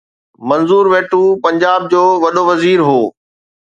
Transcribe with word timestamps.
منظور 0.49 0.85
ويٽو 0.93 1.21
پنجاب 1.45 1.89
جو 1.95 2.03
وڏو 2.25 2.43
وزير 2.53 2.79
هو. 2.91 2.99